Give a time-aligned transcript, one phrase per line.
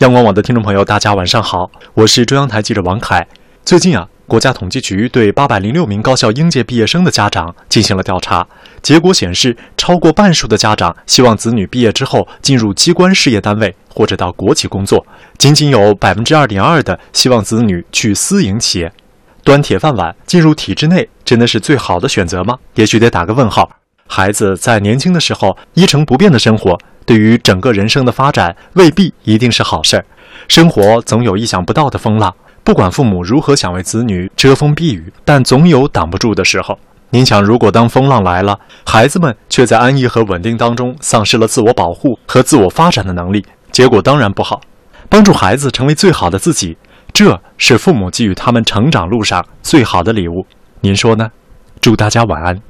[0.00, 3.26] 央广网的听众朋友，大家晚上好，我是中央台记者王凯。
[3.64, 8.46] 最近啊，国家统计局对八百零六名高校应届毕业生的家长进行了调查，
[8.82, 15.02] 结果显示，超过半数的家长希望子女毕业之后进入机关事业单位或者到国企工作，
[15.38, 18.92] 仅仅有百分之二点二的希望子女去私营企业。
[19.42, 22.58] 端铁饭碗进入体制内，真的是最好的选择吗？
[22.74, 23.70] 也许得打个问号。
[24.08, 30.04] 孩子在年轻的时候一成不变的生活，对于整个人生的发展未必一定是好事儿。
[30.48, 36.78] 生活总有意想不到的风浪，不管父母如何想为子女遮风避雨，但总有挡不住的时候。
[37.10, 44.60] 您想，如果当风浪来了，孩子们却在安逸和稳定当中丧失了自我保护和自我发展的能力，结果当然不好。
[45.08, 46.76] 帮助孩子成为最好的自己。
[47.12, 50.44] 这是父母给予他们成长路上最好的礼物，
[50.80, 51.30] 您说呢？
[51.80, 52.66] 祝大家晚安。